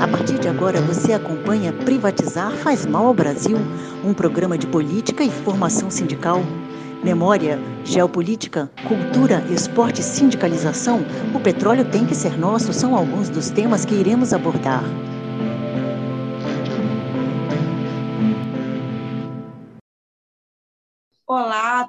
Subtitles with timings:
[0.00, 3.58] A partir de agora você acompanha Privatizar faz mal ao Brasil,
[4.04, 6.40] um programa de política e formação sindical.
[7.02, 13.50] Memória, geopolítica, cultura, esporte e sindicalização, o petróleo tem que ser nosso são alguns dos
[13.50, 14.84] temas que iremos abordar.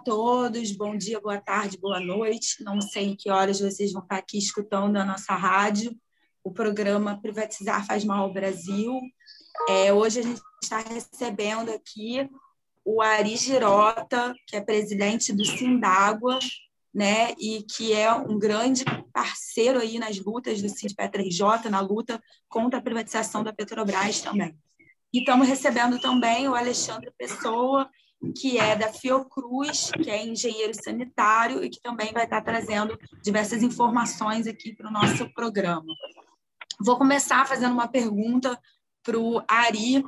[0.03, 2.63] Todos, bom dia, boa tarde, boa noite.
[2.63, 5.95] Não sei em que horas vocês vão estar aqui escutando a nossa rádio,
[6.43, 8.99] o programa Privatizar Faz Mal ao Brasil.
[9.67, 12.29] É, hoje a gente está recebendo aqui
[12.85, 16.39] o Ari Girota, que é presidente do Sindágua,
[16.93, 22.21] né, e que é um grande parceiro aí nas lutas do Sindicato RJ, na luta
[22.47, 24.57] contra a privatização da Petrobras também.
[25.13, 27.89] E estamos recebendo também o Alexandre Pessoa,
[28.35, 33.63] que é da Fiocruz, que é engenheiro sanitário e que também vai estar trazendo diversas
[33.63, 35.85] informações aqui para o nosso programa.
[36.81, 38.59] Vou começar fazendo uma pergunta
[39.03, 40.03] para o Ari.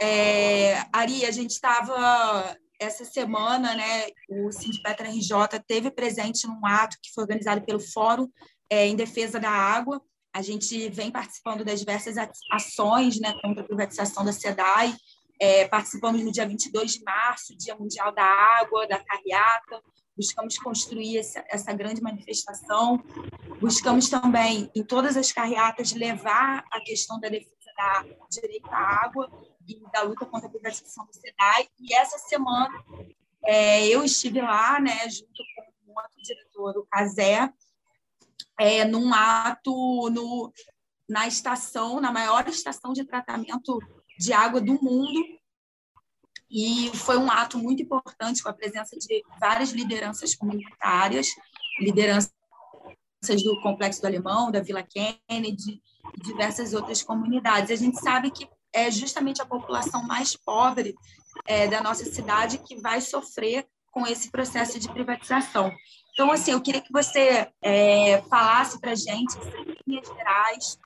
[0.00, 6.96] É, Ari, a gente estava essa semana, né, o Sindicato RJ teve presente num ato
[7.02, 8.28] que foi organizado pelo Fórum
[8.70, 10.00] é, em Defesa da Água.
[10.32, 12.14] A gente vem participando das diversas
[12.52, 14.94] ações né, contra a privatização da SEDAI
[15.40, 19.82] é, participamos no dia 22 de março, Dia Mundial da Água, da Carriata.
[20.16, 23.02] Buscamos construir essa, essa grande manifestação.
[23.60, 29.30] Buscamos também, em todas as carreatas, levar a questão da defesa da direito à água
[29.66, 31.68] e da luta contra a privatização do SEDAI.
[31.78, 32.74] E essa semana
[33.44, 37.52] é, eu estive lá, né, junto com o outro diretor, o Casé,
[38.58, 40.52] é, num ato no,
[41.08, 43.78] na estação, na maior estação de tratamento
[44.18, 45.24] de água do mundo.
[46.50, 51.28] E foi um ato muito importante com a presença de várias lideranças comunitárias,
[51.80, 52.32] lideranças
[53.44, 55.82] do Complexo do Alemão, da Vila Kennedy
[56.16, 57.70] e diversas outras comunidades.
[57.70, 60.94] A gente sabe que é justamente a população mais pobre
[61.46, 65.72] é, da nossa cidade que vai sofrer com esse processo de privatização.
[66.12, 70.78] Então, assim, eu queria que você é, falasse para a gente, em linhas gerais,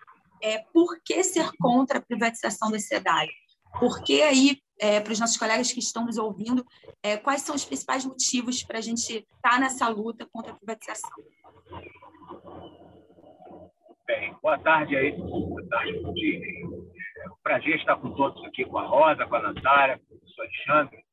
[0.43, 3.29] é, por que ser contra a privatização da SEDAI?
[3.79, 6.65] Por que aí, é, para os nossos colegas que estão nos ouvindo,
[7.03, 10.57] é, quais são os principais motivos para a gente estar tá nessa luta contra a
[10.57, 11.11] privatização?
[14.07, 16.41] Bem, boa tarde aí, boa tarde, bom dia.
[17.25, 20.19] É um prazer estar com todos aqui, com a Rosa, com a Natália, com o
[20.19, 21.05] professor Alexandre.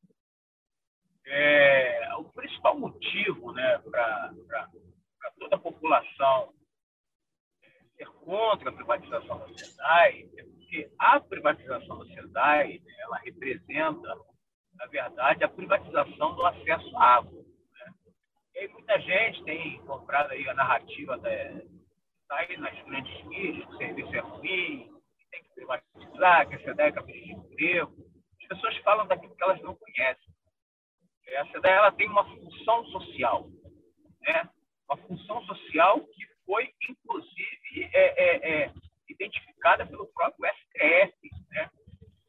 [1.27, 4.33] É, o principal motivo né, para
[5.39, 6.51] toda a população
[7.99, 14.15] ser contra a privatização da SEDAI é porque a privatização da SEDAI ela representa,
[14.75, 17.43] na verdade, a privatização do acesso à água.
[17.43, 17.93] Né?
[18.55, 21.29] E aí muita gente tem comprado aí a narrativa da
[22.29, 26.55] tá aí nas grandes mídias, que o serviço é ruim, que tem que privatizar, que
[26.55, 27.95] a SEDAI é cabeça de emprego.
[28.41, 30.29] As pessoas falam daquilo que elas não conhecem.
[31.37, 33.49] A SEDAI ela tem uma função social,
[34.21, 34.49] né?
[34.87, 38.73] uma função social que foi, inclusive, é, é, é,
[39.07, 41.69] identificada pelo próprio STF, né,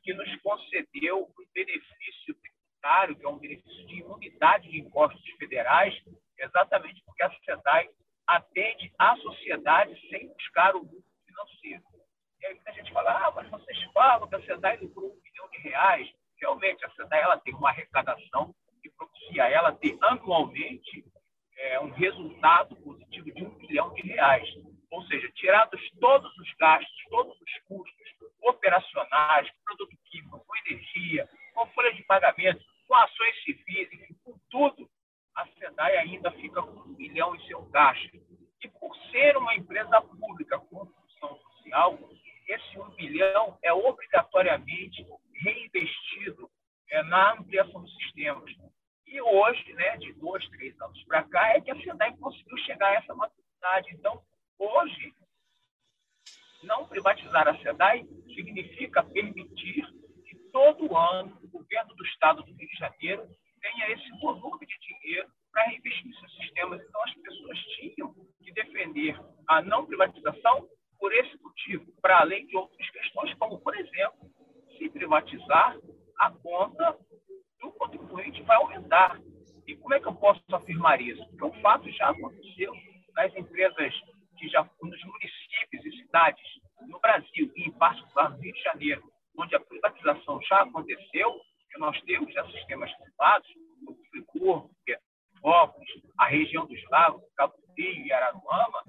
[0.03, 5.95] que nos concedeu um benefício tributário, que é um benefício de imunidade de impostos federais,
[6.39, 7.89] exatamente porque a SEDAI
[8.27, 11.83] atende à sociedade sem buscar o lucro financeiro.
[12.43, 15.49] E aí a gente fala, ah, mas vocês falam que a SEDAI lucrou um milhão
[15.51, 16.07] de reais.
[16.39, 21.07] Realmente, a SEDAI ela tem uma arrecadação que propicia ela ter anualmente
[21.61, 24.49] é, um resultado positivo de um bilhão de reais.
[24.91, 28.09] Ou seja, tirados todos os gastos, todos os custos
[28.43, 34.89] operacionais, produto químico, com energia, com folha de pagamento, com ações civis, enfim, com tudo,
[35.37, 38.11] a SEDAI ainda fica com um bilhão em seu caixa.
[38.63, 41.99] E por ser uma empresa pública com função social,
[42.49, 46.51] esse um bilhão é obrigatoriamente reinvestido
[46.91, 48.51] é, na ampliação dos sistemas.
[49.11, 52.91] E hoje, né, de dois, três anos para cá, é que a SEDAI conseguiu chegar
[52.91, 53.93] a essa maturidade.
[53.93, 54.23] Então,
[54.57, 55.13] hoje,
[56.63, 59.85] não privatizar a SEDAI significa permitir
[60.25, 63.29] que todo ano o governo do estado do Rio de Janeiro
[63.61, 66.81] tenha esse volume de dinheiro para reinvestir nesses sistemas.
[66.81, 68.15] Então, as pessoas tinham
[68.45, 69.19] que defender
[69.49, 70.69] a não privatização
[71.01, 74.31] por esse motivo, para além de outras questões, como, por exemplo,
[74.79, 75.77] se privatizar,
[76.17, 76.97] a conta
[78.51, 79.21] vai aumentar.
[79.65, 81.25] E como é que eu posso afirmar isso?
[81.29, 82.73] Porque o fato já aconteceu
[83.15, 83.95] nas empresas
[84.37, 86.43] que já nos municípios e cidades
[86.89, 89.03] no Brasil e em particular no Rio de Janeiro,
[89.39, 93.49] onde a privatização já aconteceu, que nós temos já sistemas privados,
[93.79, 98.83] como Friburgo, Petrópolis, a região dos lagos, Cabo Frio e Araruama,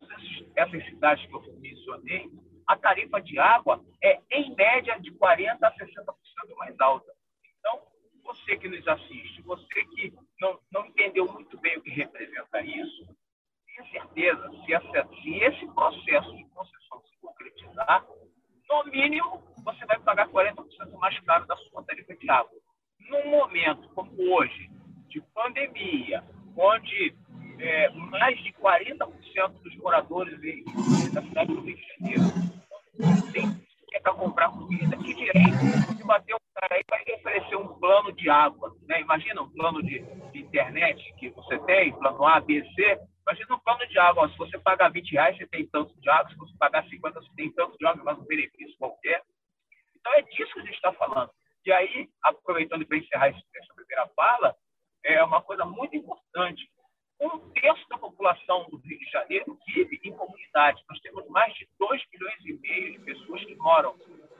[0.00, 2.30] esses, essas cidades que eu mencionei,
[2.66, 7.12] a tarifa de água é, em média, de 40% a 60% mais alta.
[7.58, 7.82] Então,
[8.28, 13.16] você que nos assiste, você que não, não entendeu muito bem o que representa isso,
[13.66, 18.06] tenha certeza, se, essa, se esse processo de concessão se concretizar,
[18.68, 20.54] no mínimo, você vai pagar 40%
[20.98, 22.52] mais caro da sua tarifa de água.
[23.08, 24.70] Num momento como hoje,
[25.08, 26.22] de pandemia,
[26.54, 27.16] onde
[27.58, 29.08] é, mais de 40%
[29.62, 29.74] dos
[30.56, 32.22] moradores da cidade do Rio de Janeiro
[33.32, 37.68] tem que para comprar comida, que direito de bater um cara aí vai oferecer um
[37.78, 38.74] plano de água.
[38.86, 39.00] Né?
[39.00, 40.00] Imagina um plano de,
[40.32, 42.98] de, internet que você tem, plano A, B, C.
[43.26, 44.28] Imagina um plano de água.
[44.28, 46.30] Se você pagar 20 reais, você tem tanto de água.
[46.30, 49.22] Se você pagar 50, você tem tanto de água, mas um benefício qualquer.
[49.96, 51.30] Então é disso que a gente está falando.
[51.64, 54.54] E aí, aproveitando para encerrar essa primeira fala,
[55.04, 56.68] é uma coisa muito importante.
[57.20, 60.82] Um terço da população do Rio de Janeiro vive em comunidades.
[60.88, 63.96] Nós temos mais de 2 milhões e meio de pessoas que moram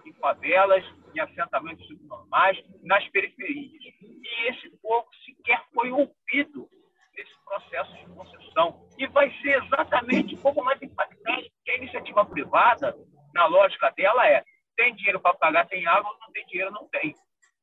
[0.07, 0.85] em favelas,
[1.15, 3.83] em assentamentos subnormais, nas periferias.
[3.83, 6.69] E esse povo sequer foi ouvido
[7.17, 8.89] nesse processo de concessão.
[8.97, 12.97] E vai ser exatamente um pouco mais impactante, porque a iniciativa privada,
[13.35, 14.45] na lógica dela, é
[14.77, 17.13] tem dinheiro para pagar, tem água, não tem dinheiro, não tem.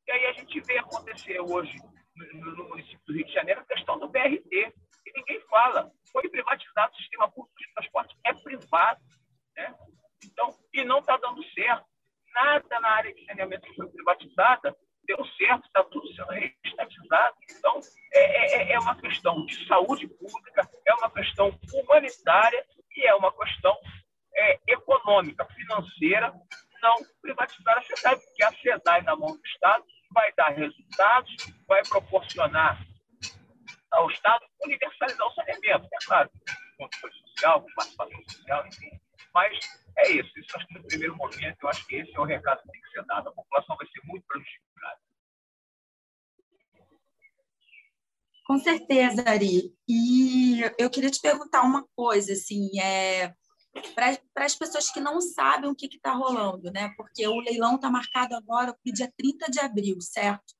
[0.05, 1.77] E aí a gente vê acontecer hoje
[2.15, 4.73] no, no município do Rio de Janeiro a questão do BRT,
[5.15, 5.91] ninguém fala.
[6.11, 9.01] Foi privatizado o sistema público de transporte, é privado.
[9.55, 9.75] Né?
[10.23, 11.85] Então, e não está dando certo.
[12.33, 14.75] Nada na área de saneamento que foi privatizada
[15.07, 17.35] deu certo, está tudo sendo reestatizado.
[17.51, 17.79] Então,
[18.13, 22.65] é, é, é uma questão de saúde pública, é uma questão humanitária
[22.95, 23.77] e é uma questão
[24.35, 26.33] é, econômica, financeira,
[26.81, 31.35] não privatizar a SEDAI, porque a SEDAI na mão do Estado vai dar resultados,
[31.67, 32.79] vai proporcionar
[33.95, 36.29] ao Estado universalizar o saneamento, é claro,
[36.77, 38.99] controle social, participação social, enfim.
[39.33, 39.57] Mas
[39.97, 40.31] é isso.
[40.39, 42.81] Isso acho que no primeiro momento, eu acho que esse é o recado que tem
[42.81, 43.29] que ser dado.
[43.29, 44.99] A população vai ser muito prejudicada.
[48.45, 49.75] Com certeza, Ari.
[49.87, 53.33] E eu queria te perguntar uma coisa, assim, é,
[53.93, 56.93] para as pessoas que não sabem o que está rolando, né?
[56.95, 60.53] Porque o leilão está marcado agora para o dia 30 de abril, certo?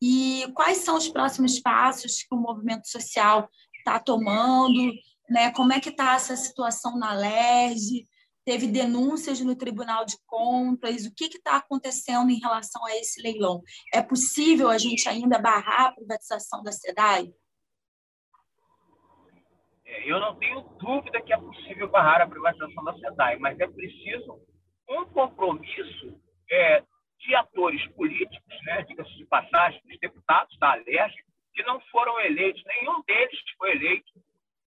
[0.00, 4.92] E quais são os próximos passos que o movimento social está tomando?
[5.28, 5.52] Né?
[5.52, 8.06] Como é que está essa situação na LERJ?
[8.44, 11.04] Teve denúncias no Tribunal de Contas?
[11.04, 13.62] O que está acontecendo em relação a esse leilão?
[13.92, 17.30] É possível a gente ainda barrar a privatização da SEDAI?
[19.84, 23.66] É, eu não tenho dúvida que é possível barrar a privatização da SEDAI, mas é
[23.68, 24.40] preciso
[24.88, 26.18] um compromisso
[26.50, 26.82] é,
[27.20, 29.98] de atores políticos, né, diga-se de passagem, dos
[30.60, 31.14] da Alerj,
[31.54, 34.12] que não foram eleitos, nenhum deles foi eleito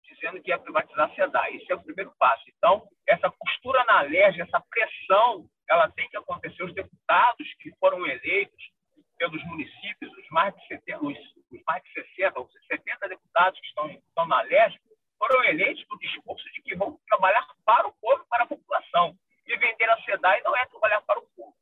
[0.04, 1.56] dizendo que ia privatizar a SEDAI.
[1.56, 2.42] Esse é o primeiro passo.
[2.56, 6.62] Então, essa postura na Alerj, essa pressão, ela tem que acontecer.
[6.64, 8.70] Os deputados que foram eleitos
[9.16, 11.18] pelos municípios, os mais de 70, os,
[11.52, 14.76] os mais de 60, os 70 deputados que estão, estão na Alerj,
[15.18, 19.14] foram eleitos no discurso de que vão trabalhar para o povo, para a população.
[19.46, 21.54] E vender a SEDAI não é trabalhar para o povo.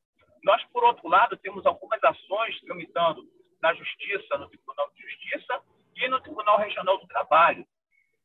[0.42, 3.22] Nós, por outro lado, temos algumas ações tramitando
[3.62, 5.60] na Justiça, no Tribunal de Justiça
[5.96, 7.66] e no Tribunal Regional do Trabalho.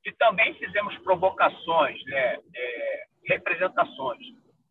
[0.05, 4.19] E também fizemos provocações, né, é, representações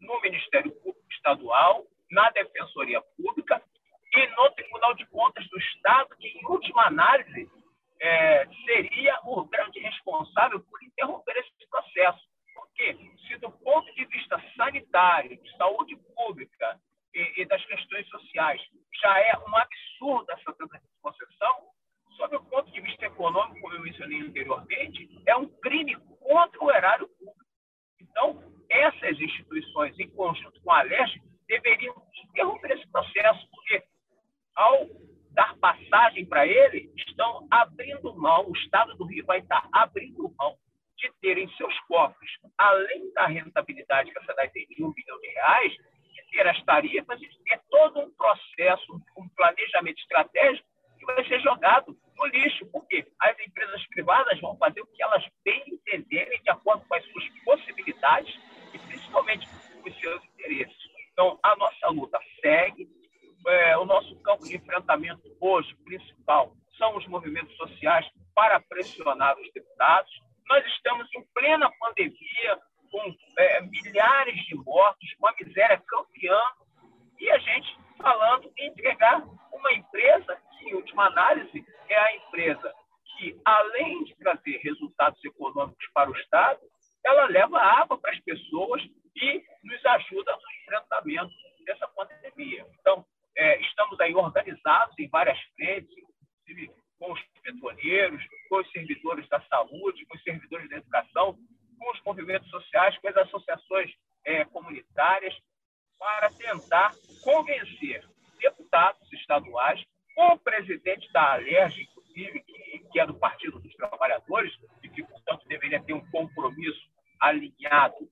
[0.01, 3.63] no Ministério Público Estadual, na Defensoria Pública
[4.13, 7.49] e no Tribunal de Contas do Estado, que, em última análise,
[8.01, 12.29] é, seria o grande responsável por interromper esse processo.
[12.55, 12.97] Porque,
[13.27, 16.81] se do ponto de vista sanitário, de saúde pública
[17.15, 18.61] e, e das questões sociais
[19.01, 20.55] já é um absurdo essa
[21.01, 21.71] concessão,
[22.17, 26.71] sob o ponto de vista econômico, como eu mencionei anteriormente, é um crime contra o
[26.71, 27.39] erário público.
[28.01, 33.83] Então, essas instituições, em conjunto com a LERJ, deveriam interromper esse processo, porque
[34.55, 34.89] ao
[35.33, 40.57] dar passagem para ele, estão abrindo mão, o Estado do Rio vai estar abrindo mão
[40.97, 45.19] de ter em seus cofres, além da rentabilidade que a cidade tem de um bilhão
[45.21, 50.69] de reais, de ter as tarifas e de ter todo um processo, um planejamento estratégico
[50.99, 55.25] que vai ser jogado no lixo, porque as empresas privadas vão fazer o que elas
[55.43, 58.39] bem entenderem, de acordo com as suas possibilidades
[58.75, 60.77] e principalmente com os seus interesses.
[61.13, 62.89] Então, a nossa luta segue,
[63.47, 69.51] é, o nosso campo de enfrentamento hoje, principal, são os movimentos sociais para pressionar os
[69.53, 70.11] deputados.
[70.49, 72.59] Nós estamos em plena pandemia,
[72.91, 76.39] com é, milhares de mortos, uma miséria campeã,
[77.19, 79.23] e a gente falando em entregar
[79.53, 82.75] uma empresa em última análise, é a empresa
[83.17, 86.61] que, além de trazer resultados econômicos para o Estado,
[87.05, 88.83] ela leva água para as pessoas
[89.17, 92.67] e nos ajuda no enfrentamento dessa pandemia.
[92.81, 93.05] Então,
[93.37, 99.41] é, estamos aí organizados em várias frentes, inclusive com os petroleiros, com os servidores da
[99.43, 101.39] saúde, com os servidores da educação,
[101.79, 103.91] com os movimentos sociais, com as associações
[104.25, 105.35] é, comunitárias,
[105.99, 108.05] para tentar convencer
[108.39, 109.83] deputados estaduais,
[110.15, 115.03] com o presidente da Alerj, inclusive, que, que é do Partido dos Trabalhadores, e que,
[115.03, 116.81] portanto, deveria ter um compromisso
[117.21, 118.09] alinhado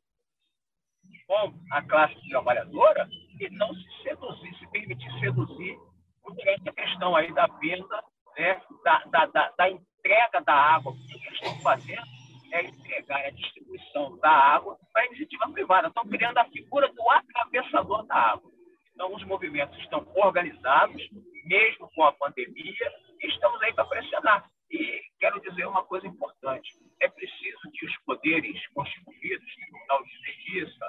[1.26, 3.08] com a classe trabalhadora,
[3.40, 5.78] e não se seduzir, se permitir seduzir
[6.22, 8.04] durante a questão aí da venda,
[8.36, 10.92] né, da, da, da, da entrega da água.
[10.92, 12.06] O que eles estão fazendo
[12.52, 15.88] é entregar a distribuição da água para a iniciativa privada.
[15.88, 18.50] Estão criando a figura do atravessador da água.
[18.94, 21.00] Então, os movimentos estão organizados,
[21.44, 24.49] mesmo com a pandemia, e estamos aí para pressionar.
[24.70, 26.70] E quero dizer uma coisa importante:
[27.00, 30.87] é preciso que os poderes constituídos, Tribunal de Justiça,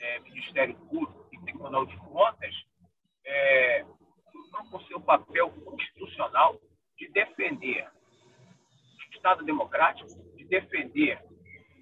[0.00, 2.54] é, Ministério Público e Tribunal de Contas,
[3.24, 3.84] é,
[4.70, 6.60] com seu papel constitucional
[6.98, 11.18] de defender o Estado democrático, de defender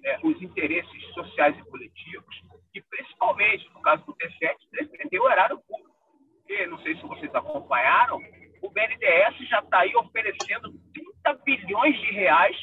[0.05, 2.41] é, os interesses sociais e coletivos
[2.73, 5.93] e, principalmente, no caso do T7, defender o erário público.
[6.37, 8.19] Porque, não sei se vocês acompanharam,
[8.63, 12.57] o BNDES já está aí oferecendo 30 bilhões de reais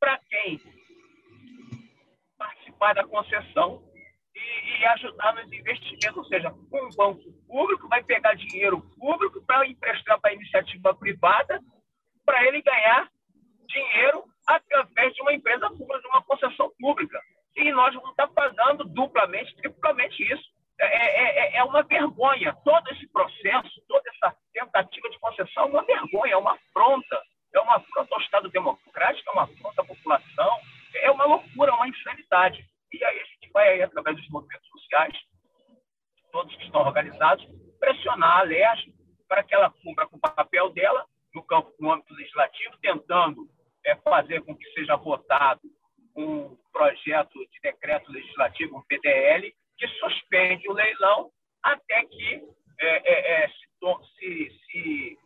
[0.00, 0.58] para quem
[2.38, 3.82] participar da concessão
[4.34, 6.16] e, e, ajudar nos investimentos.
[6.16, 11.60] Ou seja, um banco público vai pegar dinheiro público para emprestar para a iniciativa privada
[12.24, 13.10] para ele ganhar
[13.66, 17.20] dinheiro através de uma empresa pública, de uma concessão pública.
[17.54, 20.57] E nós vamos estar pagando duplamente, triplamente isso.
[20.80, 22.56] É, é, é, é uma vergonha.
[22.64, 27.22] Todo esse processo, toda essa tentativa de concessão é uma vergonha, é uma afronta.
[27.54, 30.60] É uma afronta ao Estado democrático, é uma afronta à população.
[30.94, 32.64] É uma loucura, é uma insanidade.
[32.92, 35.14] E aí a gente vai, aí, através dos movimentos sociais,
[36.32, 37.44] todos que estão organizados,
[37.80, 38.92] pressionar a LERJ
[39.28, 41.04] para que ela cumpra com o papel dela
[41.34, 43.48] no campo, no âmbito legislativo, tentando
[43.84, 45.60] é, fazer com que seja votado
[46.16, 51.30] um projeto de decreto legislativo, um PDL, que suspende o leilão
[51.62, 52.42] até que
[52.80, 55.18] é, é, é se, se,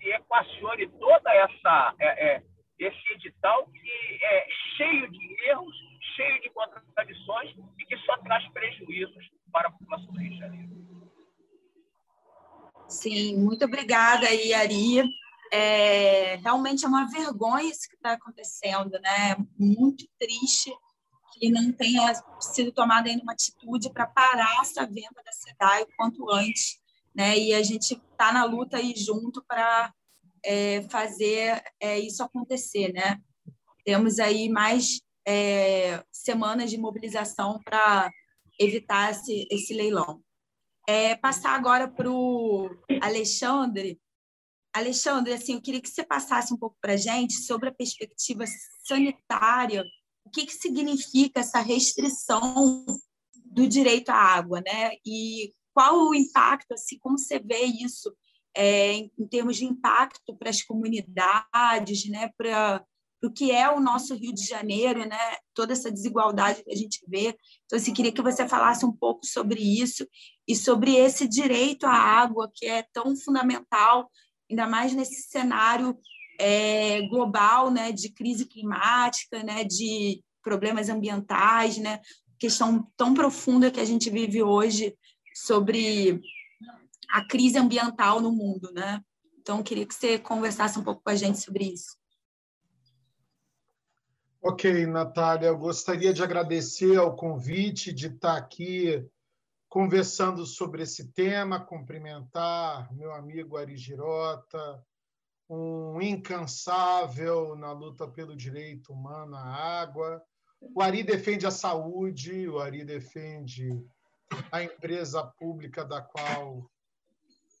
[0.00, 2.42] se, equacione toda essa é, é,
[2.78, 5.76] esse edital que é cheio de erros,
[6.16, 10.70] cheio de contradições e que só traz prejuízos para a população do Rio de Janeiro.
[12.88, 15.02] Sim, muito obrigada, Iari.
[15.52, 19.36] É, realmente é uma vergonha isso que está acontecendo, né?
[19.58, 20.72] Muito triste
[21.40, 25.88] que não tenha sido tomada ainda uma atitude para parar essa venda da SEDAI o
[25.96, 26.78] quanto antes,
[27.14, 27.38] né?
[27.38, 29.92] E a gente está na luta aí junto para
[30.44, 33.18] é, fazer é, isso acontecer, né?
[33.84, 38.10] Temos aí mais é, semanas de mobilização para
[38.58, 40.22] evitar esse, esse leilão.
[40.86, 42.68] É, passar agora para o
[43.00, 43.98] Alexandre
[44.72, 48.44] Alexandre, assim, eu queria que você passasse um pouco para a gente sobre a perspectiva
[48.84, 49.84] sanitária,
[50.30, 52.86] o que, que significa essa restrição
[53.44, 54.92] do direito à água, né?
[55.04, 58.14] E qual o impacto, assim, como você vê isso
[58.56, 62.30] é, em, em, termos de impacto para as comunidades, né?
[62.38, 62.84] Para
[63.24, 65.18] o que é o nosso Rio de Janeiro, né?
[65.52, 67.36] Toda essa desigualdade que a gente vê.
[67.64, 70.06] Então, assim, queria que você falasse um pouco sobre isso
[70.46, 74.08] e sobre esse direito à água que é tão fundamental
[74.48, 75.98] ainda mais nesse cenário
[76.40, 82.00] é, global, né, de crise climática, né, de problemas ambientais, né,
[82.38, 84.96] questão tão profunda que a gente vive hoje
[85.34, 86.20] sobre
[87.10, 89.02] a crise ambiental no mundo, né?
[89.38, 91.98] Então, queria que você conversasse um pouco com a gente sobre isso.
[94.40, 99.06] Ok, Natália, eu gostaria de agradecer ao convite de estar aqui
[99.68, 104.82] conversando sobre esse tema, cumprimentar meu amigo Ari Girota,
[105.50, 110.22] um incansável na luta pelo direito humano à água.
[110.60, 113.84] O Ari defende a saúde, o Ari defende
[114.52, 116.70] a empresa pública da qual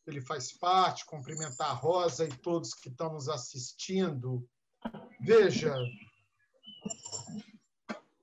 [0.06, 4.48] ele faz parte, cumprimentar a Rosa e todos que estão nos assistindo.
[5.20, 5.74] Veja,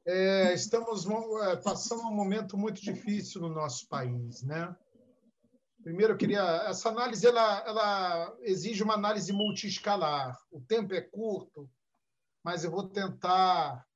[0.05, 4.73] é, estamos é, passando um momento muito difícil no nosso país, né?
[5.87, 10.37] Primeiro, eu queria essa análise ela, ela exige uma análise multiescalar.
[10.51, 11.71] O tempo é curto,
[12.43, 13.87] mas eu vou tentar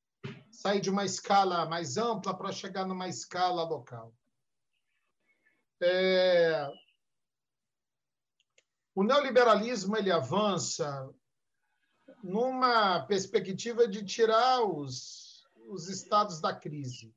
[0.49, 4.15] sair de uma escala mais ampla para chegar numa escala local.
[5.83, 6.65] É,
[8.95, 11.13] o neoliberalismo ele avança
[12.23, 17.13] numa perspectiva de tirar os os estados da crise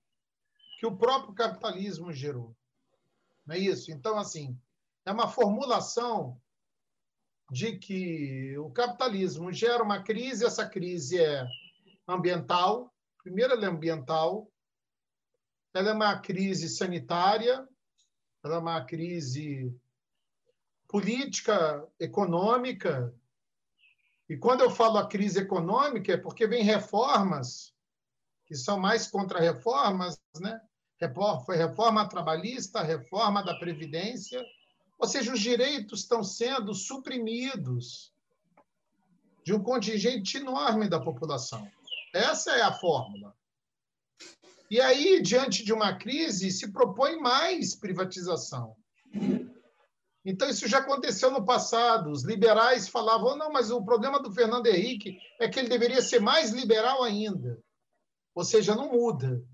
[0.81, 2.57] que o próprio capitalismo gerou.
[3.46, 3.90] Não é isso?
[3.90, 4.58] Então, assim,
[5.04, 6.40] é uma formulação
[7.50, 11.46] de que o capitalismo gera uma crise, essa crise é
[12.08, 14.50] ambiental, primeiro ela é ambiental,
[15.74, 17.68] ela é uma crise sanitária,
[18.42, 19.74] ela é uma crise
[20.88, 23.14] política, econômica.
[24.28, 27.74] E quando eu falo a crise econômica é porque vem reformas
[28.46, 30.60] que são mais contra-reformas, né?
[31.44, 34.42] Foi reforma trabalhista, reforma da previdência,
[34.98, 38.12] ou seja, os direitos estão sendo suprimidos
[39.44, 41.68] de um contingente enorme da população.
[42.14, 43.34] Essa é a fórmula.
[44.70, 48.74] E aí, diante de uma crise, se propõe mais privatização.
[50.24, 52.10] Então, isso já aconteceu no passado.
[52.10, 56.20] Os liberais falavam, não, mas o problema do Fernando Henrique é que ele deveria ser
[56.20, 57.62] mais liberal ainda.
[58.34, 59.44] Ou seja, não muda.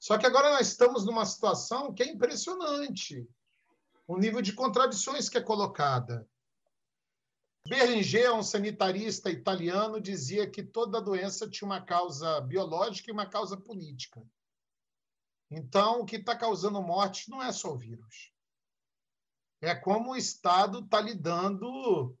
[0.00, 3.28] Só que agora nós estamos numa situação que é impressionante
[4.08, 6.26] o nível de contradições que é colocada.
[7.68, 13.58] Berlinger, um sanitarista italiano, dizia que toda doença tinha uma causa biológica e uma causa
[13.58, 14.26] política.
[15.50, 18.32] Então, o que está causando morte não é só o vírus.
[19.60, 22.16] É como o Estado está lidando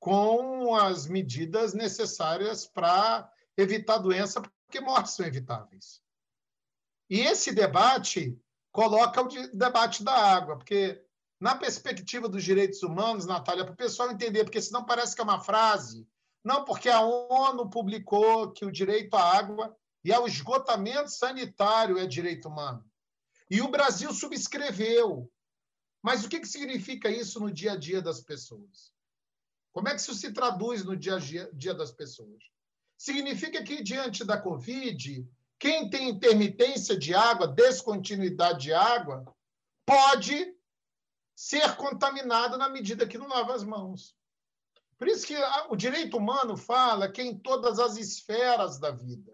[0.00, 6.02] com as medidas necessárias para evitar a doença, porque mortes são evitáveis.
[7.08, 8.38] E esse debate
[8.70, 11.02] coloca o debate da água, porque
[11.40, 15.24] na perspectiva dos direitos humanos, Natália, para o pessoal entender, porque senão parece que é
[15.24, 16.06] uma frase.
[16.44, 22.06] Não, porque a ONU publicou que o direito à água e ao esgotamento sanitário é
[22.06, 22.84] direito humano.
[23.50, 25.30] E o Brasil subscreveu.
[26.02, 28.92] Mas o que, que significa isso no dia a dia das pessoas?
[29.72, 32.42] Como é que isso se traduz no dia a dia das pessoas?
[32.96, 39.24] Significa que, diante da Covid, quem tem intermitência de água, descontinuidade de água,
[39.84, 40.54] pode
[41.34, 44.16] ser contaminado na medida que não lava as mãos.
[44.96, 45.36] Por isso que
[45.68, 49.32] o direito humano fala que é em todas as esferas da vida.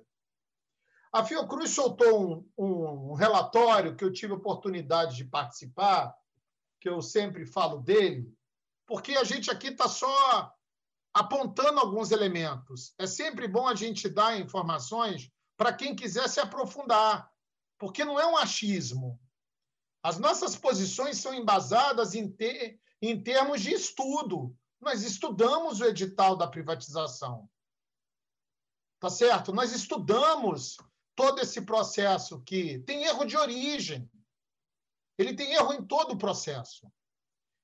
[1.12, 6.14] A Fiocruz soltou um, um relatório que eu tive oportunidade de participar,
[6.80, 8.30] que eu sempre falo dele,
[8.86, 10.52] porque a gente aqui está só
[11.14, 12.92] apontando alguns elementos.
[12.98, 17.32] É sempre bom a gente dar informações para quem quiser se aprofundar,
[17.78, 19.20] porque não é um achismo.
[20.02, 22.34] As nossas posições são embasadas em,
[23.00, 24.56] em termos de estudo.
[24.80, 27.48] Nós estudamos o edital da privatização.
[29.00, 29.52] Tá certo?
[29.52, 30.76] Nós estudamos
[31.14, 34.10] todo esse processo que tem erro de origem.
[35.16, 36.90] Ele tem erro em todo o processo.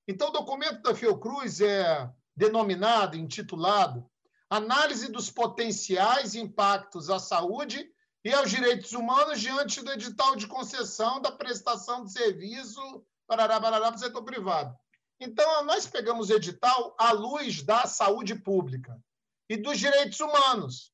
[0.09, 4.10] Então, o documento da Fiocruz é denominado, intitulado
[4.51, 7.89] Análise dos potenciais impactos à saúde
[8.25, 13.99] e aos direitos humanos diante do edital de concessão da prestação de serviço para o
[13.99, 14.77] setor privado.
[15.21, 19.01] Então, nós pegamos o edital à luz da saúde pública
[19.49, 20.93] e dos direitos humanos.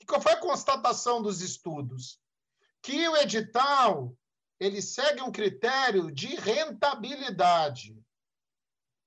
[0.00, 2.20] E qual foi a constatação dos estudos?
[2.82, 4.16] Que o edital
[4.60, 7.98] ele segue um critério de rentabilidade.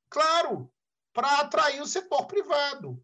[0.10, 0.72] Claro,
[1.14, 3.02] para atrair o setor privado.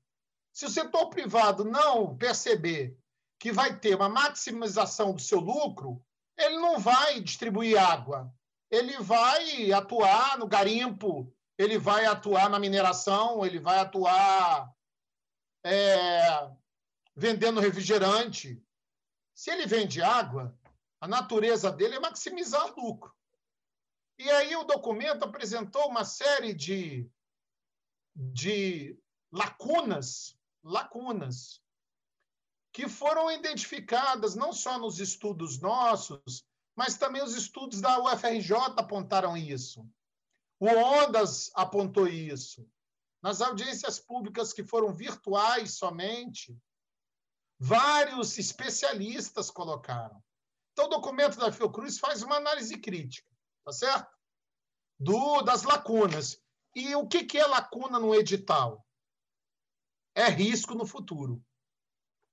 [0.55, 2.97] Se o setor privado não perceber
[3.37, 6.01] que vai ter uma maximização do seu lucro,
[6.37, 8.33] ele não vai distribuir água.
[8.71, 14.73] Ele vai atuar no garimpo, ele vai atuar na mineração, ele vai atuar
[15.61, 16.49] é,
[17.13, 18.63] vendendo refrigerante.
[19.33, 20.57] Se ele vende água,
[21.01, 23.13] a natureza dele é maximizar lucro.
[24.17, 27.11] E aí o documento apresentou uma série de,
[28.15, 28.97] de
[29.29, 30.34] lacunas,
[30.65, 31.61] lacunas
[32.73, 36.43] que foram identificadas não só nos estudos nossos,
[36.75, 39.87] mas também os estudos da UFRJ apontaram isso.
[40.59, 42.69] O Ondas apontou isso.
[43.21, 46.57] Nas audiências públicas que foram virtuais somente,
[47.57, 50.21] vários especialistas colocaram.
[50.73, 53.29] Então, o documento da Fiocruz faz uma análise crítica,
[53.63, 54.13] tá certo?
[54.99, 56.37] Do, das lacunas.
[56.75, 58.84] E o que, que é lacuna no edital?
[60.15, 61.43] É risco no futuro.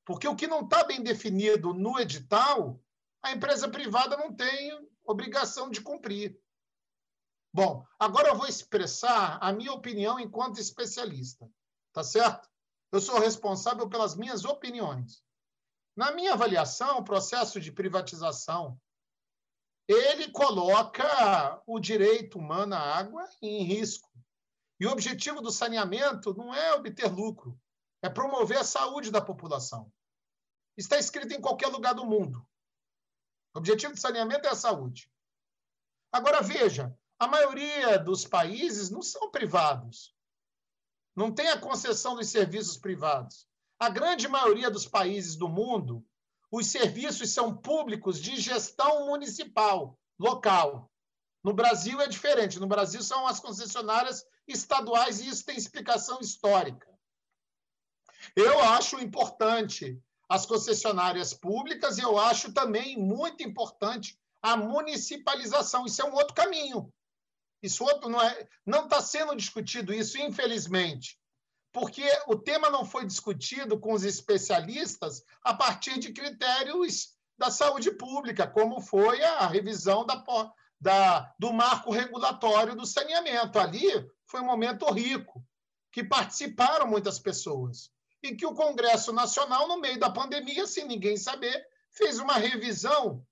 [0.05, 2.81] Porque o que não está bem definido no edital,
[3.23, 6.41] a empresa privada não tem obrigação de cumprir.
[7.53, 11.51] Bom, agora eu vou expressar a minha opinião enquanto especialista,
[11.93, 12.49] tá certo?
[12.91, 15.23] Eu sou responsável pelas minhas opiniões.
[15.95, 18.81] Na minha avaliação, o processo de privatização
[19.87, 24.11] ele coloca o direito humano à água em risco.
[24.81, 27.61] E o objetivo do saneamento não é obter lucro,
[28.03, 29.91] é promover a saúde da população.
[30.77, 32.45] Está escrito em qualquer lugar do mundo.
[33.55, 35.11] O objetivo do saneamento é a saúde.
[36.11, 40.15] Agora, veja, a maioria dos países não são privados.
[41.15, 43.47] Não tem a concessão dos serviços privados.
[43.79, 46.05] A grande maioria dos países do mundo,
[46.51, 50.91] os serviços são públicos de gestão municipal, local.
[51.45, 52.59] No Brasil é diferente.
[52.59, 56.92] No Brasil são as concessionárias estaduais e isso tem explicação histórica.
[58.37, 65.87] Eu acho importante as concessionárias públicas e eu acho também muito importante a municipalização.
[65.87, 66.93] Isso é um outro caminho.
[67.63, 71.17] Isso outro não é, não está sendo discutido isso, infelizmente,
[71.73, 77.93] porque o tema não foi discutido com os especialistas a partir de critérios da saúde
[77.93, 80.25] pública, como foi a revisão da,
[80.81, 83.59] da, do marco regulatório do saneamento.
[83.59, 83.89] Ali
[84.27, 85.45] foi um momento rico,
[85.93, 87.92] que participaram muitas pessoas.
[88.23, 93.27] E que o Congresso Nacional, no meio da pandemia, sem ninguém saber, fez uma revisão,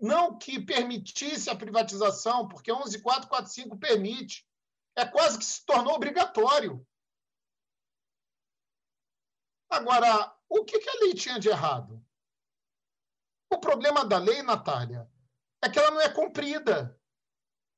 [0.00, 4.46] não que permitisse a privatização, porque 11445 permite,
[4.96, 6.86] é quase que se tornou obrigatório.
[9.68, 12.04] Agora, o que a lei tinha de errado?
[13.52, 15.08] O problema da lei, Natália,
[15.62, 16.98] é que ela não é cumprida.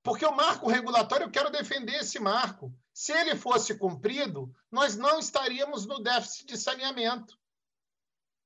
[0.03, 2.75] Porque o marco regulatório, eu quero defender esse marco.
[2.93, 7.39] Se ele fosse cumprido, nós não estaríamos no déficit de saneamento.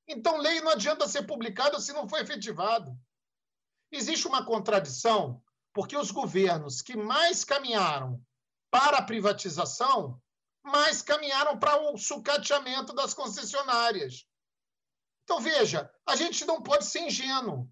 [0.09, 2.97] Então, lei não adianta ser publicada se não for efetivado.
[3.91, 8.25] Existe uma contradição, porque os governos que mais caminharam
[8.71, 10.21] para a privatização,
[10.63, 14.27] mais caminharam para o sucateamento das concessionárias.
[15.25, 17.69] Então, veja, a gente não pode ser ingênuo.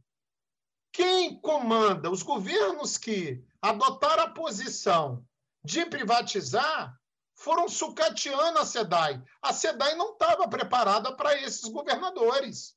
[0.93, 5.25] Quem comanda, os governos que adotaram a posição
[5.65, 6.95] de privatizar,
[7.35, 9.23] foram sucateando a SEDAI.
[9.43, 12.77] A SEDAI não estava preparada para esses governadores.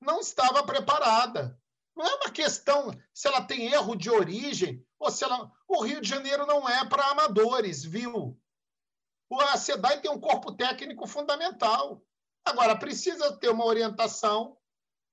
[0.00, 1.58] Não estava preparada.
[1.96, 5.50] Não é uma questão se ela tem erro de origem ou se ela.
[5.66, 8.38] O Rio de Janeiro não é para amadores, viu?
[9.32, 12.02] A SEDAI tem um corpo técnico fundamental.
[12.44, 14.56] Agora, precisa ter uma orientação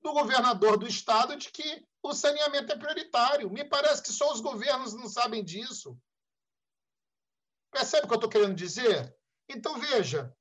[0.02, 3.50] do governador do estado de que o saneamento é prioritário.
[3.50, 5.98] Me parece que só os governos não sabem disso.
[7.74, 9.14] Percebe o que eu estou querendo dizer?
[9.50, 10.34] Então, veja,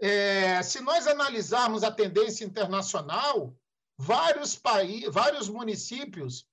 [0.00, 3.54] é, se nós analisarmos a tendência internacional,
[3.98, 6.48] vários, países, vários municípios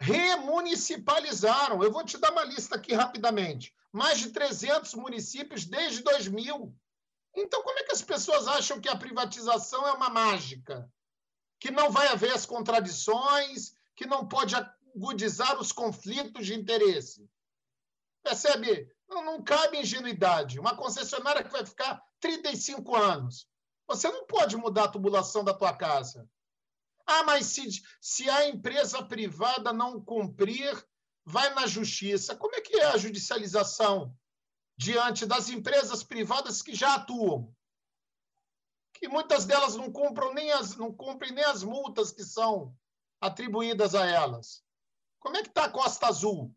[0.00, 1.82] remunicipalizaram.
[1.82, 3.74] Eu vou te dar uma lista aqui rapidamente.
[3.92, 6.72] Mais de 300 municípios desde 2000.
[7.34, 10.88] Então, como é que as pessoas acham que a privatização é uma mágica?
[11.58, 17.28] que não vai haver as contradições, que não pode agudizar os conflitos de interesse.
[18.22, 18.90] Percebe?
[19.08, 20.60] Não, não cabe ingenuidade.
[20.60, 23.48] Uma concessionária que vai ficar 35 anos.
[23.86, 26.28] Você não pode mudar a tubulação da tua casa.
[27.06, 27.66] Ah, mas se,
[28.00, 30.86] se a empresa privada não cumprir,
[31.24, 32.36] vai na justiça.
[32.36, 34.14] Como é que é a judicialização
[34.76, 37.54] diante das empresas privadas que já atuam?
[38.98, 42.74] que muitas delas não cumprem nem as, não cumprem nem as multas que são
[43.20, 44.62] atribuídas a elas.
[45.20, 46.54] Como é que está a Costa Azul?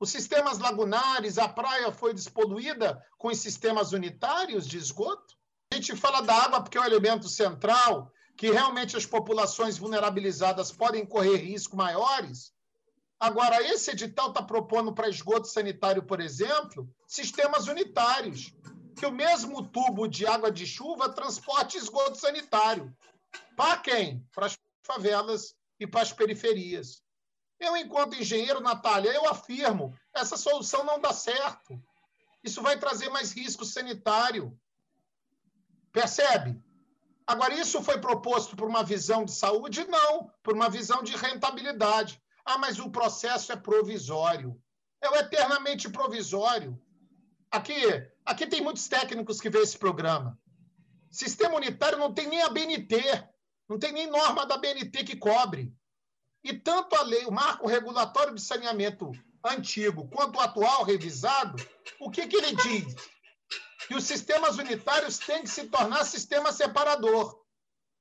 [0.00, 5.36] Os sistemas lagunares, a praia foi despoluída com os sistemas unitários de esgoto?
[5.70, 10.72] A gente fala da água porque é um elemento central, que realmente as populações vulnerabilizadas
[10.72, 12.50] podem correr riscos maiores.
[13.20, 18.54] Agora, esse edital está propondo para esgoto sanitário, por exemplo, sistemas unitários
[18.96, 22.90] que o mesmo tubo de água de chuva transporte esgoto sanitário.
[23.54, 24.26] Para quem?
[24.34, 27.02] Para as favelas e para as periferias.
[27.60, 31.80] Eu, enquanto engenheiro, Natália, eu afirmo, essa solução não dá certo.
[32.42, 34.58] Isso vai trazer mais risco sanitário.
[35.92, 36.58] Percebe?
[37.26, 39.86] Agora, isso foi proposto por uma visão de saúde?
[39.86, 42.20] Não, por uma visão de rentabilidade.
[42.44, 44.60] Ah, mas o processo é provisório.
[45.02, 46.80] É o eternamente provisório.
[47.50, 47.74] Aqui,
[48.24, 50.38] aqui tem muitos técnicos que vê esse programa.
[51.10, 52.96] Sistema unitário não tem nem a BNT,
[53.68, 55.74] não tem nem norma da BNT que cobre.
[56.42, 59.12] E tanto a lei, o marco regulatório de saneamento
[59.44, 61.56] antigo quanto o atual revisado,
[61.98, 62.94] o que, que ele diz?
[63.86, 67.40] Que os sistemas unitários têm que se tornar sistema separador.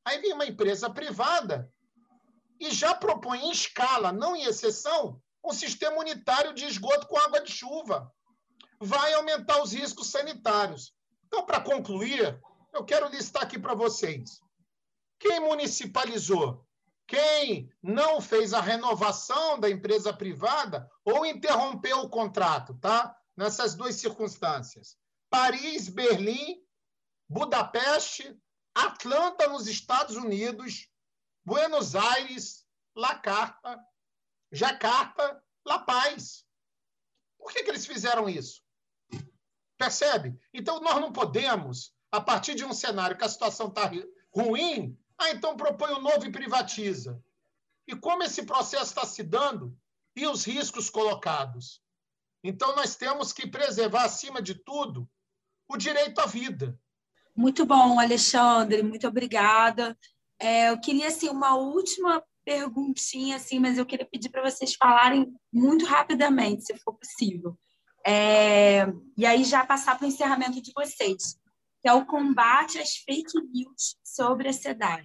[0.06, 1.72] Aí vem uma empresa privada
[2.60, 7.42] e já propõe em escala, não em exceção, um sistema unitário de esgoto com água
[7.42, 8.12] de chuva
[8.80, 10.94] vai aumentar os riscos sanitários.
[11.28, 12.40] Então, para concluir,
[12.74, 14.40] eu quero listar aqui para vocês.
[15.20, 16.66] Quem municipalizou?
[17.10, 23.18] Quem não fez a renovação da empresa privada ou interrompeu o contrato, tá?
[23.36, 24.96] Nessas duas circunstâncias.
[25.28, 26.64] Paris, Berlim,
[27.28, 28.40] Budapeste,
[28.76, 30.88] Atlanta, nos Estados Unidos,
[31.44, 32.64] Buenos Aires,
[32.96, 33.84] La Carta,
[34.52, 36.46] Jacarta, La Paz.
[37.40, 38.62] Por que, que eles fizeram isso?
[39.80, 40.40] Percebe?
[40.54, 43.90] Então, nós não podemos, a partir de um cenário que a situação está
[44.32, 47.22] ruim, ah, então propõe um novo e privatiza.
[47.88, 49.78] E como esse processo está se dando
[50.16, 51.82] e os riscos colocados?
[52.44, 55.10] Então, nós temos que preservar, acima de tudo,
[55.68, 56.80] o direito à vida.
[57.36, 59.98] Muito bom, Alexandre, muito obrigada.
[60.40, 65.32] É, eu queria assim, uma última perguntinha, assim, mas eu queria pedir para vocês falarem
[65.52, 67.58] muito rapidamente, se for possível.
[68.06, 71.38] É, e aí já passar para o encerramento de vocês,
[71.82, 75.04] que é o combate às fake news sobre a SEDAI.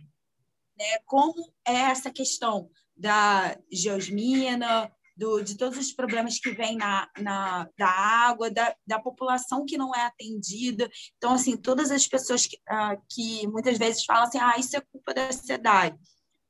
[0.77, 0.99] Né?
[1.07, 7.69] Como é essa questão da geosmina, do, de todos os problemas que vêm na, na,
[7.79, 10.91] da água, da, da população que não é atendida.
[11.17, 14.81] Então, assim, todas as pessoas que, uh, que muitas vezes falam assim, ah, isso é
[14.81, 15.95] culpa da SEDAI,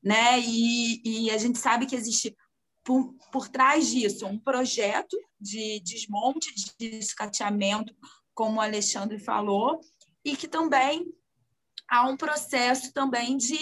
[0.03, 0.41] né?
[0.41, 2.35] E, e a gente sabe que existe
[2.83, 6.49] por, por trás disso um projeto de desmonte,
[6.79, 7.95] de escateamento,
[8.33, 9.81] como o Alexandre falou,
[10.25, 11.07] e que também
[11.89, 13.59] há um processo também de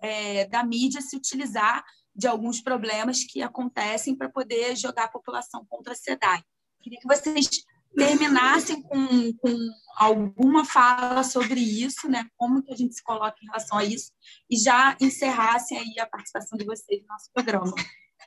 [0.00, 1.84] é, da mídia se utilizar
[2.14, 6.42] de alguns problemas que acontecem para poder jogar a população contra a SEDAI.
[6.80, 7.48] Queria que vocês
[7.96, 9.56] terminassem com, com
[9.96, 12.26] alguma fala sobre isso, né?
[12.36, 14.12] Como que a gente se coloca em relação a isso
[14.50, 17.72] e já encerrassem aí a participação de vocês no nosso programa.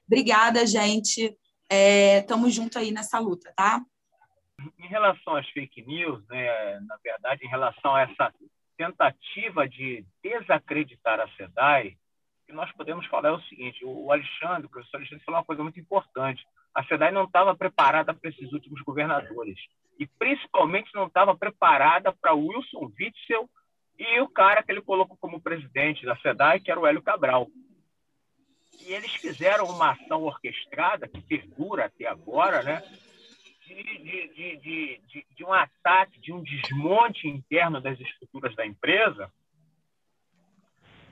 [0.06, 1.38] Obrigada, gente.
[1.70, 3.82] Estamos é, juntos aí nessa luta, tá?
[4.80, 8.34] Em relação às fake news, né, na verdade, em relação a essa
[8.78, 11.98] tentativa de desacreditar a SEDAI,
[12.46, 15.63] que nós podemos falar é o seguinte: o Alexandre, o professor Alexandre, falou uma coisa
[15.63, 16.46] muito importante.
[16.74, 19.60] A SEDAI não estava preparada para esses últimos governadores.
[20.00, 23.50] E, principalmente, não estava preparada para Wilson Witzel
[23.98, 27.48] e o cara que ele colocou como presidente da SEDAI, que era o Hélio Cabral.
[28.86, 32.84] E eles fizeram uma ação orquestrada, que perdura até agora, né?
[33.73, 39.32] De, de, de, de, um ataque, de um desmonte interno das estruturas da empresa,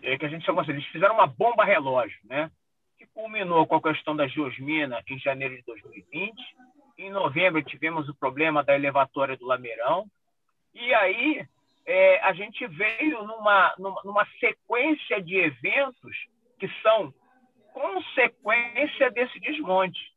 [0.02, 2.50] é, que a gente chama assim, eles fizeram uma bomba relógio, né?
[2.98, 6.34] que culminou com a questão da geosmina em janeiro de 2020.
[6.98, 10.06] Em novembro tivemos o problema da elevatória do Lameirão.
[10.74, 11.46] E aí
[11.86, 16.16] é, a gente veio numa, numa sequência de eventos
[16.60, 17.14] que são
[17.74, 20.15] consequência desse desmonte.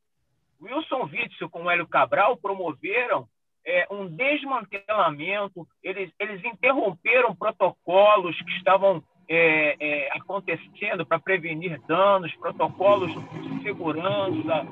[0.61, 3.29] Wilson Witzel com Hélio Cabral promoveram
[3.65, 12.35] é, um desmantelamento, eles, eles interromperam protocolos que estavam é, é, acontecendo para prevenir danos,
[12.37, 14.67] protocolos de segurança.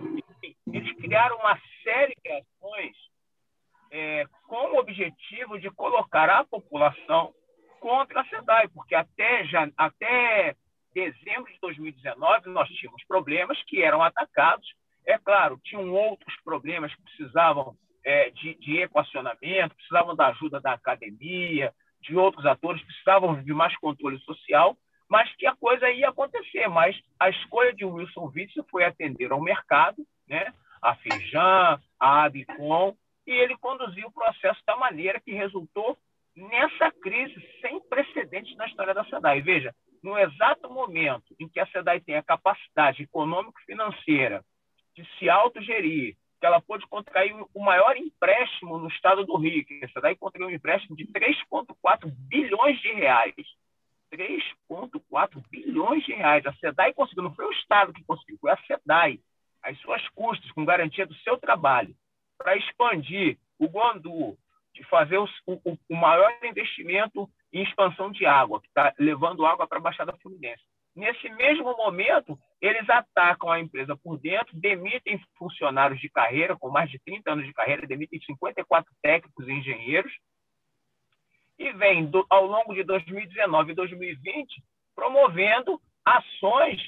[0.72, 2.96] Eles criaram uma série de ações
[3.90, 7.34] é, com o objetivo de colocar a população
[7.80, 10.56] contra a SEDAI, porque até, já, até
[10.94, 14.66] dezembro de 2019 nós tínhamos problemas que eram atacados.
[15.06, 20.72] É claro, tinham outros problemas que precisavam é, de, de equacionamento, precisavam da ajuda da
[20.72, 24.76] academia, de outros atores precisavam de mais controle social,
[25.08, 26.68] mas que a coisa ia acontecer.
[26.68, 30.52] Mas a escolha de Wilson Witzel foi atender ao mercado, né?
[30.82, 32.94] a Feijão, a Abicom,
[33.26, 35.98] e ele conduziu o processo da maneira que resultou
[36.36, 39.40] nessa crise sem precedentes na história da SEDAI.
[39.40, 44.44] Veja, no exato momento em que a SEDAI tem a capacidade econômico-financeira
[44.96, 49.80] de se autogerir, que ela pôde contrair o maior empréstimo no estado do Rio, que
[49.82, 53.34] essa daí contraiu um empréstimo de 3,4 bilhões de reais.
[54.12, 56.46] 3,4 bilhões de reais.
[56.46, 59.18] A SEDAI conseguiu, não foi o Estado que conseguiu, foi a SEDAI,
[59.62, 61.94] as suas custas, com garantia do seu trabalho,
[62.38, 64.38] para expandir o Guandu,
[64.72, 69.66] de fazer o, o, o maior investimento em expansão de água, que está levando água
[69.66, 70.62] para a Baixada Fluminense.
[70.96, 76.90] Nesse mesmo momento, eles atacam a empresa por dentro, demitem funcionários de carreira, com mais
[76.90, 80.12] de 30 anos de carreira, demitem 54 técnicos e engenheiros,
[81.58, 84.62] e vem, do, ao longo de 2019 e 2020,
[84.94, 86.80] promovendo ações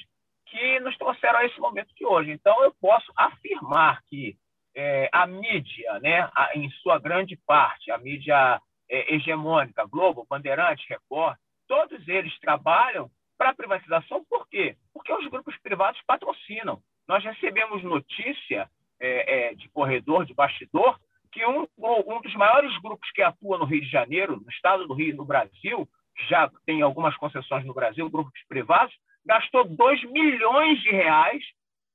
[0.47, 2.31] que nos trouxeram a esse momento de hoje.
[2.31, 4.35] Então, eu posso afirmar que
[4.75, 10.87] é, a mídia, né, a, em sua grande parte, a mídia é, hegemônica, Globo, Bandeirantes,
[10.87, 14.75] Record, todos eles trabalham para a privatização, por quê?
[14.93, 16.81] Porque os grupos privados patrocinam.
[17.07, 20.99] Nós recebemos notícia é, é, de corredor, de bastidor,
[21.31, 24.93] que um, um dos maiores grupos que atua no Rio de Janeiro, no estado do
[24.93, 25.87] Rio, no Brasil,
[26.27, 28.93] já tem algumas concessões no Brasil, grupos privados,
[29.25, 31.41] gastou 2 milhões de reais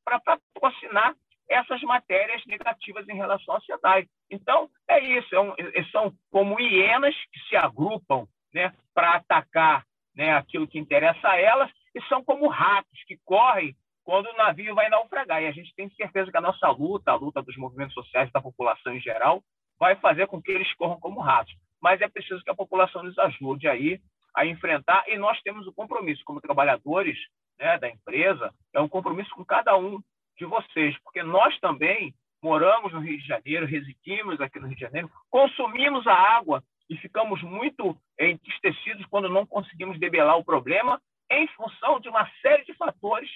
[0.03, 1.15] para patrocinar
[1.47, 4.09] essas matérias negativas em relação à sociedade.
[4.31, 5.55] Então, é isso, é um,
[5.93, 11.71] são como hienas que se agrupam né, para atacar né, aquilo que interessa a elas,
[11.95, 13.75] e são como ratos que correm
[14.05, 15.43] quando o navio vai naufragar.
[15.43, 18.41] E a gente tem certeza que a nossa luta, a luta dos movimentos sociais da
[18.41, 19.43] população em geral,
[19.79, 21.55] vai fazer com que eles corram como ratos.
[21.81, 24.01] Mas é preciso que a população nos ajude aí
[24.35, 27.17] a enfrentar, e nós temos o um compromisso como trabalhadores
[27.59, 30.01] né, da empresa, é um compromisso com cada um
[30.37, 34.83] de vocês, porque nós também moramos no Rio de Janeiro, residimos aqui no Rio de
[34.83, 41.49] Janeiro, consumimos a água e ficamos muito entristecidos quando não conseguimos debelar o problema em
[41.49, 43.31] função de uma série de fatores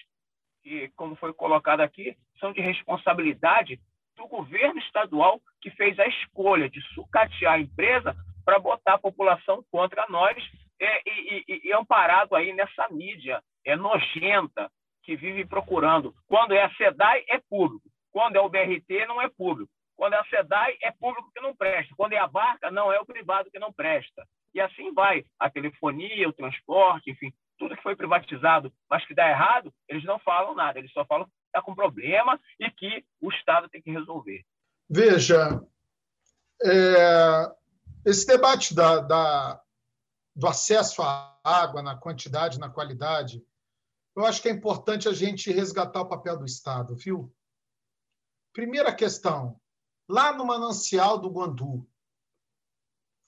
[0.63, 3.81] que, como foi colocado aqui, são de responsabilidade
[4.17, 9.65] do governo estadual que fez a escolha de sucatear a empresa para botar a população
[9.71, 10.37] contra nós
[10.81, 14.71] é, e, e, e, amparado aí nessa mídia é nojenta
[15.03, 16.15] que vive procurando.
[16.27, 17.89] Quando é a SEDAI, é público.
[18.11, 19.71] Quando é o BRT, não é público.
[19.99, 21.93] Quando é a SEDAI, é público que não presta.
[21.97, 24.25] Quando é a barca, não é o privado que não presta.
[24.55, 25.25] E assim vai.
[25.37, 30.21] A telefonia, o transporte, enfim, tudo que foi privatizado, mas que dá errado, eles não
[30.21, 30.79] falam nada.
[30.79, 34.45] Eles só falam que está com problema e que o Estado tem que resolver.
[34.89, 35.61] Veja,
[36.65, 37.53] é,
[38.07, 39.61] esse debate da, da,
[40.35, 43.45] do acesso à água, na quantidade, na qualidade,
[44.15, 47.35] eu acho que é importante a gente resgatar o papel do Estado, viu?
[48.53, 49.61] Primeira questão,
[50.09, 51.87] lá no manancial do Guandu,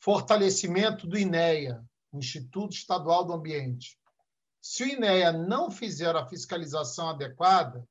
[0.01, 3.99] fortalecimento do INEA, Instituto Estadual do Ambiente.
[4.63, 7.87] Se o INEA não fizer a fiscalização adequada,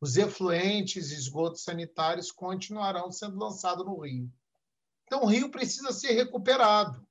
[0.00, 4.30] os efluentes e esgotos sanitários continuarão sendo lançados no rio.
[5.04, 7.06] Então, o rio precisa ser recuperado.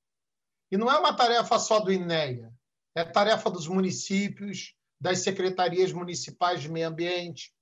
[0.69, 2.53] E não é uma tarefa só do INEA,
[2.93, 7.53] é tarefa dos municípios, das secretarias municipais de meio ambiente.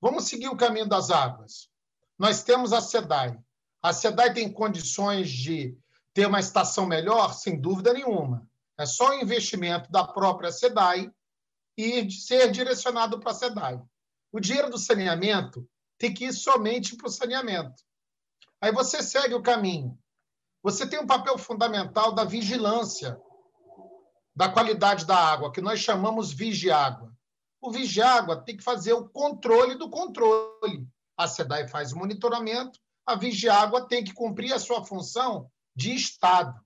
[0.00, 1.70] Vamos seguir o caminho das águas.
[2.18, 3.38] Nós temos a SEDAI.
[3.82, 5.76] A SEDAI tem condições de
[6.12, 7.34] ter uma estação melhor?
[7.34, 8.48] Sem dúvida nenhuma.
[8.78, 11.12] É só o investimento da própria SEDAI
[11.76, 13.82] e ser direcionado para a SEDAI.
[14.32, 17.82] O dinheiro do saneamento tem que ir somente para o saneamento.
[18.60, 19.98] Aí você segue o caminho.
[20.62, 23.20] Você tem um papel fundamental da vigilância
[24.34, 27.12] da qualidade da água, que nós chamamos vigiágua.
[27.60, 30.88] O vigiágua tem que fazer o controle do controle.
[31.16, 36.58] A SEDAI faz o monitoramento, a vigiágua tem que cumprir a sua função de Estado.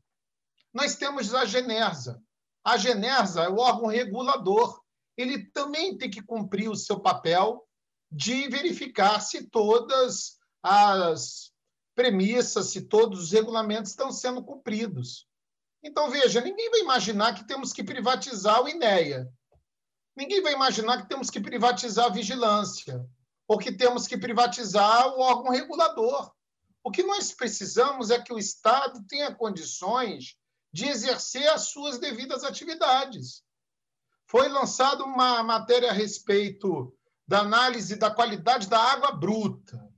[0.73, 2.23] Nós temos a Genersa.
[2.65, 4.81] A Genersa é o órgão regulador.
[5.17, 7.67] Ele também tem que cumprir o seu papel
[8.11, 11.53] de verificar se todas as
[11.95, 15.27] premissas, se todos os regulamentos estão sendo cumpridos.
[15.83, 19.29] Então, veja, ninguém vai imaginar que temos que privatizar o INEA.
[20.17, 23.05] Ninguém vai imaginar que temos que privatizar a vigilância
[23.49, 26.31] ou que temos que privatizar o órgão regulador.
[26.85, 30.37] O que nós precisamos é que o Estado tenha condições
[30.73, 33.43] de exercer as suas devidas atividades.
[34.27, 36.95] Foi lançada uma matéria a respeito
[37.27, 39.89] da análise da qualidade da água bruta,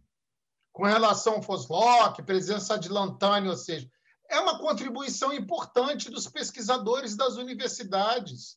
[0.72, 3.90] com relação ao Foslock, presença de lantânio, ou seja,
[4.28, 8.56] é uma contribuição importante dos pesquisadores das universidades.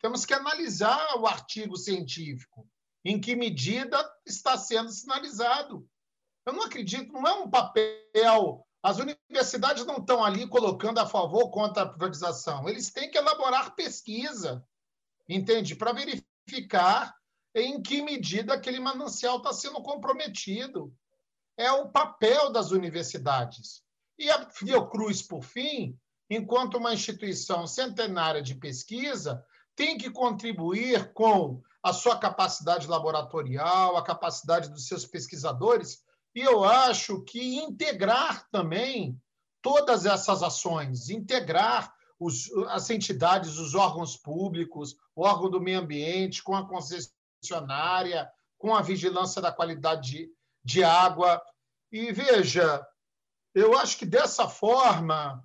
[0.00, 2.68] Temos que analisar o artigo científico,
[3.04, 5.88] em que medida está sendo sinalizado.
[6.46, 8.66] Eu não acredito, não é um papel.
[8.82, 12.68] As universidades não estão ali colocando a favor ou contra a privatização.
[12.68, 14.64] Eles têm que elaborar pesquisa,
[15.28, 15.76] entende?
[15.76, 17.14] Para verificar
[17.54, 20.92] em que medida aquele manancial está sendo comprometido.
[21.56, 23.82] É o papel das universidades.
[24.18, 29.44] E a Fiocruz, por fim, enquanto uma instituição centenária de pesquisa,
[29.76, 36.02] tem que contribuir com a sua capacidade laboratorial, a capacidade dos seus pesquisadores,
[36.34, 39.20] e eu acho que integrar também
[39.60, 46.42] todas essas ações, integrar os, as entidades, os órgãos públicos, o órgão do meio ambiente,
[46.42, 50.30] com a concessionária, com a vigilância da qualidade de,
[50.64, 51.42] de água.
[51.90, 52.86] E veja,
[53.54, 55.44] eu acho que dessa forma,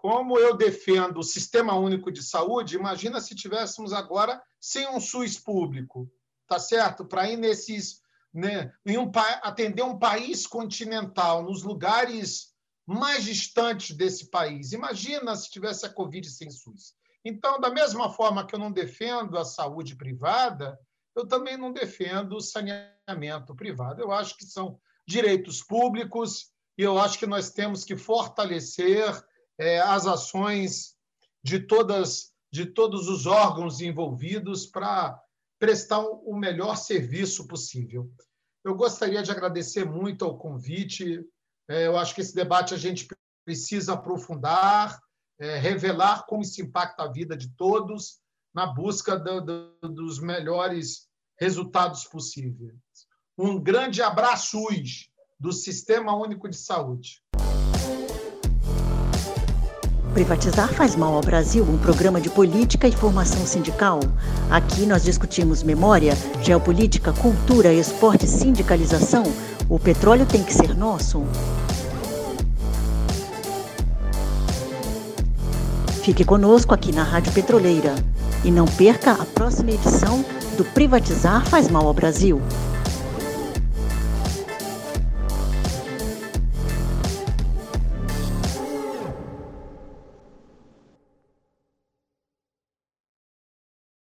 [0.00, 5.38] como eu defendo o Sistema Único de Saúde, imagina se tivéssemos agora sem um SUS
[5.38, 6.10] público,
[6.48, 7.04] tá certo?
[7.04, 8.00] Para ir nesses,
[8.32, 9.10] né, em um,
[9.42, 12.54] atender um país continental, nos lugares
[12.86, 14.72] mais distantes desse país.
[14.72, 16.94] Imagina se tivesse a Covid sem SUS.
[17.22, 20.78] Então, da mesma forma que eu não defendo a saúde privada,
[21.14, 24.00] eu também não defendo o saneamento privado.
[24.00, 29.04] Eu acho que são direitos públicos e eu acho que nós temos que fortalecer
[29.60, 30.96] é, as ações
[31.44, 35.16] de todas de todos os órgãos envolvidos para
[35.56, 38.10] prestar o melhor serviço possível.
[38.64, 41.24] Eu gostaria de agradecer muito ao convite.
[41.68, 43.06] É, eu acho que esse debate a gente
[43.44, 44.98] precisa aprofundar,
[45.38, 48.18] é, revelar como isso impacta a vida de todos,
[48.52, 51.08] na busca do, do, dos melhores
[51.38, 52.74] resultados possíveis.
[53.38, 54.58] Um grande abraço
[55.38, 57.22] do Sistema Único de Saúde.
[60.14, 64.00] Privatizar faz mal ao Brasil, um programa de política e formação sindical.
[64.50, 69.22] Aqui nós discutimos memória, geopolítica, cultura, esporte, sindicalização.
[69.68, 71.22] O petróleo tem que ser nosso.
[76.02, 77.94] Fique conosco aqui na Rádio Petroleira
[78.42, 80.24] e não perca a próxima edição
[80.56, 82.42] do Privatizar faz mal ao Brasil.